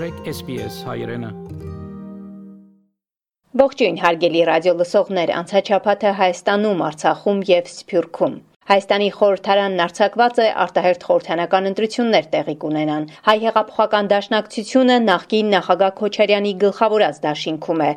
[0.00, 1.28] մաղթեք SPS հայրենը։
[3.60, 8.38] Ողջույն հարգելի ռադիո լսողներ, անցաչափաթը Հայաստանում, Արցախում եւ Սփյուռքում։
[8.70, 16.54] Հայաստանի խորհրդարանն արձակված է արտահերթ խորհրդանական ընտրություններ տեղի կունենան։ Հայ հեղափոխական դաշնակցությունը նախկին նախագահ Քոչարյանի
[16.64, 17.90] գլխավորած դաշինքում է։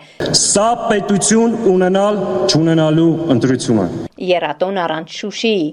[0.43, 2.19] Սա պետություն ունենալ
[2.51, 3.87] չունենալու ընտրությունը։
[4.33, 5.63] Երատոն առանց Շուշիի։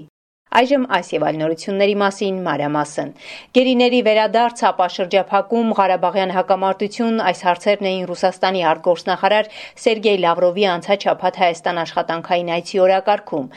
[0.51, 3.13] Այժմ այս եւ այլ նորությունների մասին մանրամասն։
[3.57, 9.51] Գերիների վերադարձ ապա շրջափակում Ղարաբաղյան հակամարտություն այս հարցերն էին Ռուսաստանի արտգործնախարար
[9.87, 13.47] Սերգեյ Լավրովի անցաչափած Հայաստան աշխատանքային այցի օրակարգում։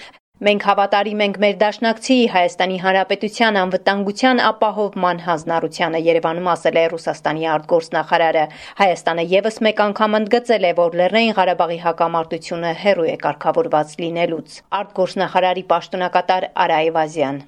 [0.45, 8.43] Մենք հավատարիմ ենք մեր դաշնակցի Հայաստանի Հանրապետության անվտանգության ապահովման հանձնառությանը Երևանում ասել է Ռուսաստանի արտգործնախարարը։
[8.81, 15.65] Հայաստանը եւս մեկ անգամ ընդգծել է, որ Լեռնային Ղարաբաղի հակամարտությունը հերոյ է կարգավորված լինելուց։ Արտգործնախարարի
[15.73, 17.39] պաշտոնակատար Արա Այվազյան։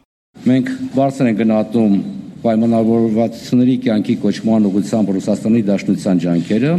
[0.46, 1.98] Մենք բարձր ենք գնահատում
[2.46, 6.72] պայմանավորվածությունների կյանքի կոչման ուղղությամբ Ռուսաստանի Դաշնության ջանքերը,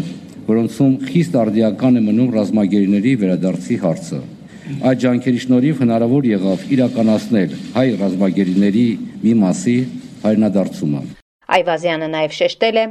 [0.49, 4.23] որոնցում խիստ արդիական է մնում ռազմագերիների վերադարձի հարցը։
[4.67, 8.87] Այդ ջանքերի շնորհիվ հնարավոր եղավ իրականացնել հայ ռազմագերիների
[9.23, 9.75] մի մասի
[10.23, 11.03] հայրենադարձումը։
[11.57, 12.85] Այվազյանը նաև շեշտել է.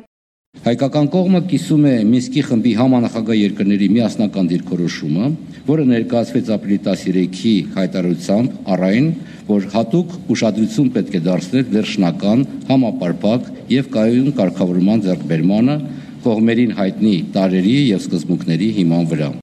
[0.64, 5.28] Հայկական կողմը կիսում է Մինսկի խմբի համանախագահ երկրների միասնական դիրքորոշումը,
[5.68, 9.08] որը ներկայացվեց ապրիլի 13-ի հայտարարությամբ առայն,
[9.52, 15.80] որ հատուկ ուշադրություն պետք է դարձնել վերջնական համապարփակ եւ կայուն կարգավորման ձեռքբերմանը
[16.24, 19.36] կողմերին հայտնի տարերի եւ սկզբունքների հիման վրա։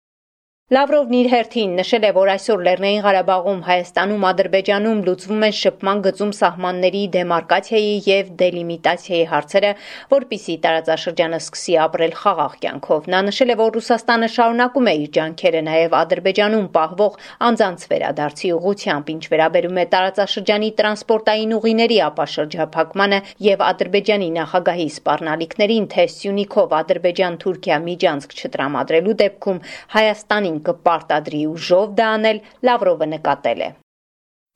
[0.73, 6.29] Լավրովն իր հերթին նշել է, որ այսօր Լեռնային Ղարաբաղում, Հայաստանում, Ադրբեջանում լուծվում են շփման գծում
[6.33, 9.71] սահմանների դեմարկացիայի եւ դելիմիտացիայի հարցերը,
[10.13, 15.61] որpիսի տարածաշրջանը սկսի ապրել խաղաղ կյանքով։ Նա նշել է, որ Ռուսաստանը շարունակում է իր ջանքերը
[15.67, 17.19] նաեւ Ադրբեջանում պահվող
[17.53, 26.07] անձանց վերադարձի ուղղությամբ, ինչ վերաբերում է տարածաշրջանի տրանսպորտային ուղիների ապաշրջափակմանը եւ Ադրբեջանի նախագահի սպառնալիքներին, թե
[26.17, 29.63] Սյունիքով Ադրբեջան-Թուրքիա միջանցք չտրամադրելու դեպքում
[29.93, 33.70] Հայաստանի Պուտինին կպարտադրի ուժով դա անել, Լավրովը նկատել է։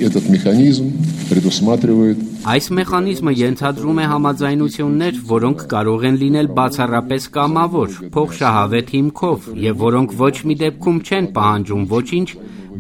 [0.03, 0.87] Этот механизм
[1.31, 9.77] предусматривает Այս մեխանիզմը ենթադրում է համաձայնություններ, որոնք կարող են լինել բացառապես կամավոր, փոխշահավետ հիմքով եւ
[9.87, 12.29] որոնք ոչ մի դեպքում չեն պահանջում ոչինչ,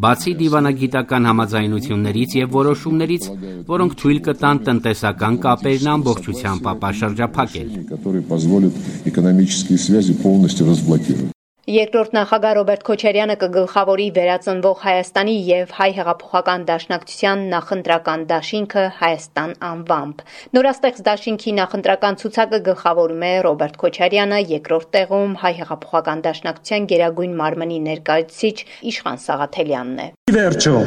[0.03, 3.29] բացի դիվանագիտական համաձայնություններից եւ որոշումներից,
[3.71, 8.75] որոնք թույլ կտան տնտեսական կապերն ամբողջությամբ ապաշրջափակել, которые позволят
[9.05, 11.31] экономические связи полностью разблокировать.
[11.68, 20.24] Երկրորդ նախագահ Ռոբերտ Քոչարյանը կգլխավորի վերածնվող Հայաստանի եւ Հայ հեղափոխական դաշնակցության նախընտրական դաշինքը Հայաստան անվամբ։
[20.56, 27.84] Նորաստեղծ դաշինքի նախընտրական ցուցակը գլխավորում է Ռոբերտ Քոչարյանը, երկրորդ տեղում Հայ հեղափոխական դաշնակցության Գերագույն մարմնի
[27.92, 28.58] ներկայացուցիչ
[28.96, 30.78] Իշխան Սաղաթելյանն է։ Վերջո,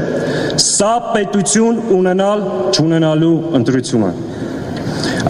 [0.65, 4.40] սա պետություն ունենալ չունենալու ընտրությունը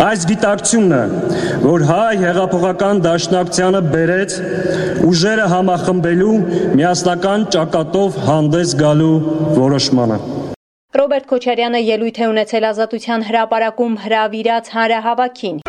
[0.04, 1.00] Այս գիտակցությունը,
[1.62, 4.36] որ հայ հեղափոխական դաշնակցությանը բերեց
[5.10, 6.34] ուժերը համախմբելու
[6.80, 9.14] միասնական ճակատով հանդես գալու
[9.58, 10.20] որոշմանը։
[11.00, 15.60] Ռոբերտ Քոչարյանը ելույթ է ունեցել ազատության հրապարակում հրավիրած հանրահավաքին։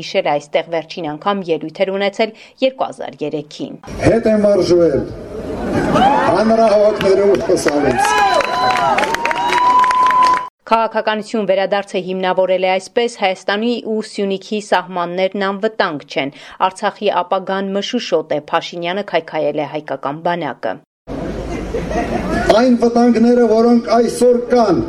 [0.00, 2.30] հիշել այստեղ վերջին անգամ ելույթ էր ունեցել
[2.62, 5.02] 2003-ին։ Հետ եմ վարժվել
[6.36, 8.02] հանրահավաքներով խոսալից։
[10.70, 16.30] Քաղաքականություն վերադարձը հիմնավորել է այսպես Հայաստանի ու Սյունիքի սահմաններն անվտանգ չեն։
[16.66, 20.74] Արցախի ապագան մշուշոտ է, Փաշինյանը քայքայել է հայկական բանակը։
[22.60, 24.80] Այն վտանգները, որոնք այսօր կան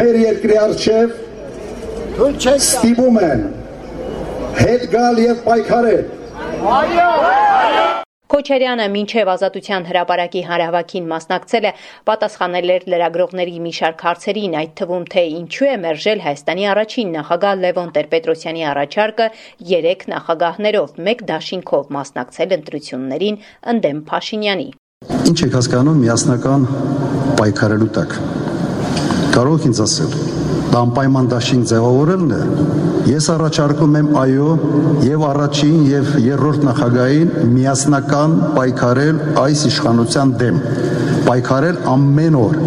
[0.00, 1.16] մեր երկրի արչև,
[2.56, 3.44] ստիպում են
[4.62, 6.04] հետ գալ եւ պայքարել։
[6.76, 7.85] Այո!
[8.26, 11.70] Քոչարյանը մինչև ազատության հրապարակի հանրահավաքին մասնակցել է,
[12.10, 17.60] պատասխանել էր լրագրողների մի շարք հարցերին, այդ թվում թե ինչու է մերժել Հայաստանի առաջին նախագահ
[17.62, 19.28] Լևոն Տեր-Պետրոսյանի առաջարկը
[19.70, 23.38] երեք նախագահներով մեկ դաշինքով մասնակցել ընտրություններին
[23.76, 24.68] ընդդեմ Փաշինյանի։
[25.30, 26.66] Ինչ եք հասկանում միասնական
[27.38, 28.18] պայքարելու տակ։
[29.36, 30.18] Կարող ինձ ասել,
[30.76, 32.42] դա անպայման դաշինք ձևավորելն է,
[33.06, 34.46] Ես առաջարկում եմ այո
[35.06, 40.58] եւ առաջին եւ երրորդ նախագահային միասնական պայքարել այս իշխանության դեմ։
[41.28, 42.58] Պայքարել ամեն օր։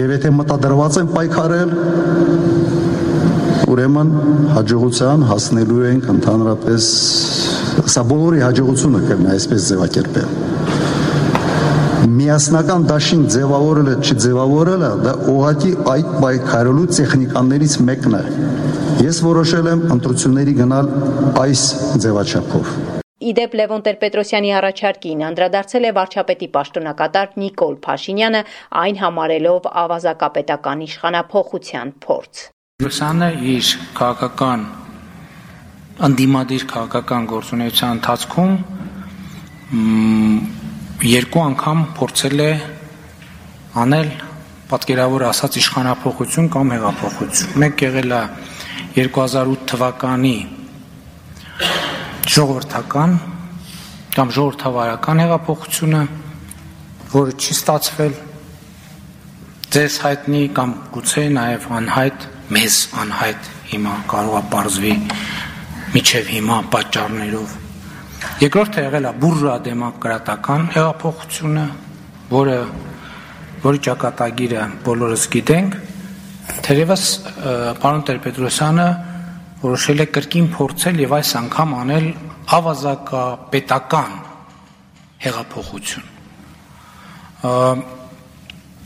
[0.00, 1.76] Եվ եթե մտադրված են պայքարել,
[3.74, 4.16] ուրեմն
[4.56, 6.90] հաջողության հասնելու ենք ընդհանրապես
[7.92, 10.53] սա բոլորի հաջողությունը կլինի այսպես ձևակերպել
[12.04, 18.24] միասնական դաշին ձևավորելը չձևավորելը դա ուղղակի այդ պայքարելու տեխնիկաներից մեկն է
[19.04, 20.86] Ես որոշել եմ ընտրությունների գնալ
[21.40, 21.62] այս
[22.04, 22.68] ձևաչափով։
[23.30, 28.42] Իդեպ Լևոն Տեր-Պետրոսյանի առաջարկին անդրադարձել է վարչապետի պաշտոնակատար Նիկոլ Փաշինյանը,
[28.84, 32.42] այն համարելով ավազակապետական իշխանափոխության փորձ։
[32.84, 33.66] Լուսանը իր
[33.98, 34.66] քաղաքական
[36.08, 38.52] անդիմադիր քաղաքական գործունեության ընթացքում
[41.02, 42.50] երկու անգամ փորձել է
[43.82, 44.10] անել
[44.70, 48.20] պատկերավոր ասած իշխանապողություն կամ հեղափոխություն։ Մեկ եղել է
[48.94, 50.36] 2008 թվականի
[52.34, 53.16] ժողովրդական
[54.14, 56.04] կամ ժողովրդավարական հեղափոխությունը,
[57.14, 58.14] որը չի ստացվել
[59.74, 64.94] ձեզ հայտնի կամ գուցե նաև անհայտ, մեզ անհայտ հիմա կարող է բարձվի
[65.98, 67.63] միջև հիմա պատճառներով։
[68.44, 71.64] Երկրորդը եղել է բուրժուա դեմոկրատական հեղափոխությունը,
[72.34, 72.58] որը
[73.64, 75.76] որի ճակատագիրը բոլորս գիտենք,
[76.64, 77.04] թերևս
[77.80, 78.88] պարոն Տեր-Պետրոսյանը
[79.64, 82.06] որոշել է կրկին փորձել եւ այս անգամ անել
[82.58, 84.16] ավազակապետական
[85.24, 86.10] հեղափոխություն։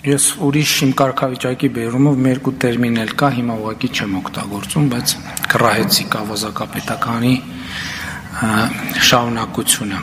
[0.09, 5.15] Ես ուրիշ իմ կարգավիճակի բերումով մի երկու տերմին էլ կա, հիմա ուղղակի չեմ օգտագործում, բայց
[5.53, 7.35] կռահեցիք ավազակապետականի
[8.39, 9.99] շարունակությունը։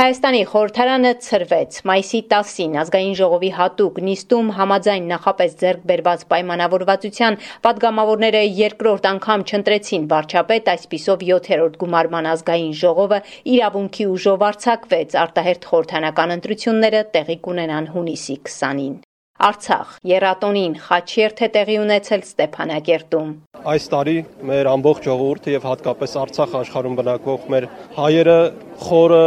[0.00, 8.42] Հայաստանի խորհրդարանը ծրվեց մայիսի 10-ին ազգային ժողովի հատուկ նիստում համաձայն նախապես ձեռք բերված պայմանավորվածության падգամավորները
[8.60, 13.20] երկրորդ անգամ չընտրեցին վարչապետ այսписով 7-րդ գումարման ազգային ժողովը
[13.58, 18.98] իրավունքի ուժով արྩակվեց արտահերթ խորհրդանական ընտրությունները տեղի կունենան հունիսի 20-ին
[19.40, 19.92] Արցախ.
[20.04, 23.28] Երատոնին խաչերթ է տեղի ունեցել Ստեփանակերտում։
[23.72, 24.16] Այս տարի
[24.50, 27.66] մեր ամբողջ ժողովուրդը եւ հատկապես Արցախ աշխարհում բնակվող մեր
[27.96, 28.36] հայերը
[28.84, 29.22] խորը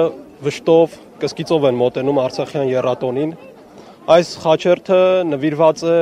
[0.45, 3.33] վշտով, կսկիծով են մոտենում Արցախյան երաթոնին։
[4.13, 5.01] Այս խաչերթը
[5.33, 5.97] նվիրված է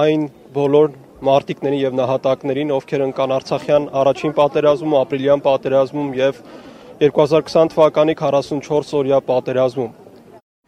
[0.00, 0.26] այն
[0.56, 0.98] բոլոր
[1.28, 6.44] մարտիկներին եւ նահատակներին, ովքեր ընկան Արցախյան առաջին պատերազմում, ապրիլյան պատերազմում եւ
[7.00, 9.92] 2020 թվականի 44 օրյա պատերազմում։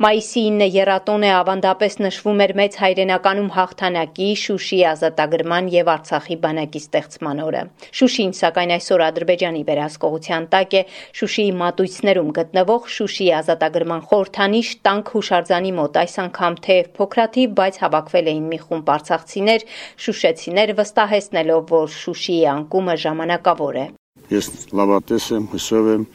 [0.00, 7.42] Մայիսի 9 երատոնը ավանդապես նշվում էր մեծ հայրենականում հաղթանակի, Շուշի ազատագրման եւ Արցախի բանակի ստեղծման
[7.44, 7.60] օրը։
[8.00, 10.82] Շուշին, սակայն այսօր Ադրբեջանի վերահսկողության տակ է
[11.20, 18.32] Շուշիի մատույցներում գտնվող Շուշի ազատագրման խորհրդանիշ տանկ հուշարձանի մոտ այս անգամ թեև փոքրաթիվ, բայց հավաքվել
[18.32, 19.66] էին մի խումբ արցախցիներ,
[20.08, 23.86] շուշեցիներ վստահեցնելով, որ Շուշիի անկումը ժամանակավոր է։
[24.32, 26.06] Ես լավատես եմ, հուսով եմ,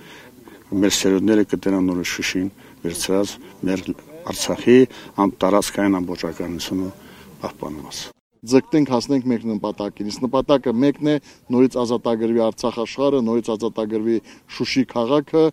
[0.68, 2.50] մեր սերունդները կտենան նորը Շուշին
[2.88, 3.38] վերցրած
[3.68, 3.88] մեր
[4.28, 4.78] Արցախի
[5.44, 6.94] տարածքային ամբողջականությունը
[7.44, 8.06] պահպանված
[8.48, 11.16] ձգտենք հասնենք մեկ նպատակին։ Իսկ նպատակը մեկն է
[11.54, 14.18] նորից ազատագրվի Արցախ աշխարհը, նորից ազատագրվի
[14.58, 15.44] Շուշի քաղաքը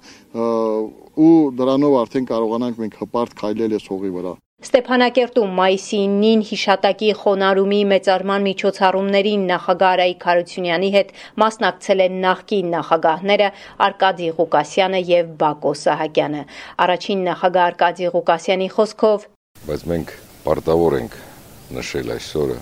[1.24, 7.80] ու դրանով արդեն կարողանանք մենք հպարտ քայլել այս հողի վրա։ Ստեփանակերտում մայիսի 9-ին հիշատակի խոնարհումի
[7.90, 11.10] մեծարման միջոցառումներին նախագահ Արայիկ Հարությունյանի հետ
[11.42, 13.48] մասնակցել են նախկին նախագահները
[13.86, 16.40] Արկադի Ղուկասյանը եւ Բակո Սահակյանը։
[16.84, 19.26] Առաջին նախագահ Արկադի Ղուկասյանի խոսքով.
[19.68, 20.14] Բայց մենք
[20.48, 21.18] պարտավոր ենք
[21.80, 22.58] նշել այսօրը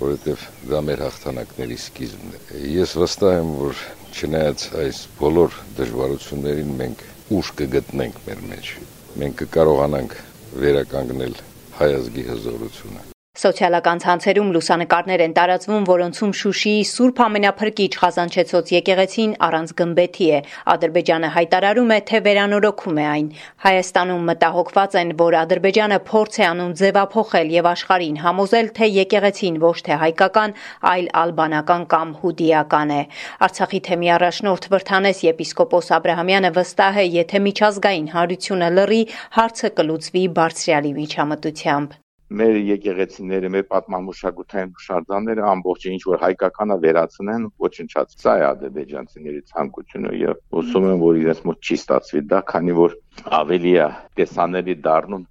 [0.00, 3.84] որովհետև դա մեր հաղթանակների սկիզբն է։ Ես վստահ եմ, որ
[4.16, 7.06] չնայած այս բոլոր դժվարություններին մենք
[7.36, 8.74] ուժ կգտնենք մեր մեջ։
[9.20, 10.14] Մենք կկարողանանք
[10.58, 11.34] վերականգնել
[11.78, 19.72] հայ ազգի հզորությունը։ Սոցիալական ցանցերում լուսանկարներ են տարածվում, որոնցում Շուշիի Սուրբ Ամենափրկիչ Խազանչեցոց եկեղեցին առանց
[19.80, 20.40] գմբեթի է։
[20.74, 23.28] Ադրբեջանը հայտարարում է, թե վերանորոգում է այն։
[23.66, 29.76] Հայաստանում մտահոգված են, որ Ադրբեջանը փորձ է անում ձևափոխել եւ աշխարհին համոզել, թե եկեղեցին ոչ
[29.86, 30.58] թե հայկական,
[30.90, 33.00] այլ ալբանական կամ հուդիական է։
[33.46, 39.02] Արցախի թեմի առաջնորդ Վրթանես եպիսկոպոս Աբ รา համյանը վստահ է, եթե միջազգային հարությունը լռի,
[39.38, 48.12] հարցը կլուծվի բարձրալի միջամտությամբ մեր եկեղեցիները, մեր պատմամշակութային հուշարձանները ամբողջը ինչ որ հայկականը վերացնեն, ոչնչած։
[48.22, 52.94] Սա է ադրբեջանցիների ցանկությունը եւ ուսում եմ, որ իրենց մոտ չի ստացվի դա, քանի որ
[53.40, 53.88] ավելի է
[54.20, 55.24] տեսանելի դառնում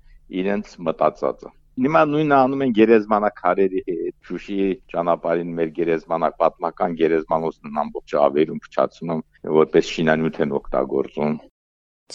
[0.44, 8.20] իրենց մտածածը։ Հիմա նույնը անում են գերեզմանակարերի հետ, Շուշիի ճանապարհին մեր գերեզմանակ պատմական գերեզմանոցն ամբողջը
[8.26, 9.24] ավերում փչացնում,
[9.60, 11.40] որպես շինանյութ են օգտագործում։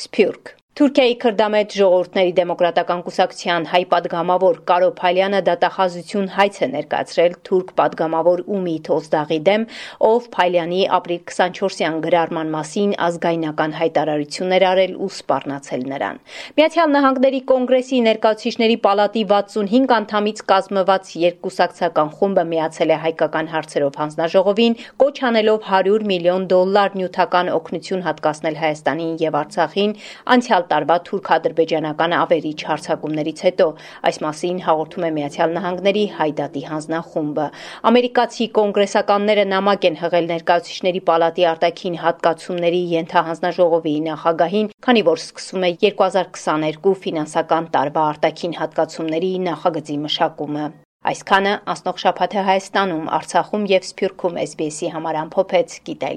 [0.04, 7.68] Սփյուռք Թուրքիայի քրդամետ ժողովուրդների դեմոկրատական կուսակցության հայ падգամավոր Կարո Փալյանը դատախազություն հայց է ներկայացրել թուրք
[7.78, 9.66] падգամավոր Ումի Թոզդաղի դեմ,
[10.08, 16.18] ով Փալյանի ապրիլ 24-յան գրառման մասին ազգայնական հայտարարություններ արել ու սպառնացել նրան։
[16.58, 24.78] Միացյալ Նահանգների կոնգրեսի ներկայացուցիչների պալատի 65 անդամից կազմված երկկուսակցական խումբը միացել է հայկական հարցերով հանձնաժողովին,
[25.04, 29.96] կոչ անելով 100 միլիոն դոլար նյութական օգնություն հատկացնել Հայաստանին եւ Արցախին
[30.34, 33.66] անցյալ անցյալ տարվա թուրք-ադրբեջանական ավերիչ հարձակումներից հետո։
[34.08, 37.46] Այս մասին հաղորդում է Միացյալ Նահանգների Հայդատի հանձնախումբը։
[37.90, 45.70] Ամերիկացի կոնգրեսականները նամակ են հղել ներկայացուցիչների պալատի արտաքին հատկացումների ենթահանձնաժողովի նախագահին, քանի որ սկսվում է
[45.84, 50.66] 2022 ֆինանսական տարվա արտաքին հատկացումների նախագծի մշակումը։
[51.04, 56.16] Այսքանը անցնող շաբաթ է Հայաստանում, Արցախում եւ Սփյուռքում SBS-ի համար ամփոփեց Գիտա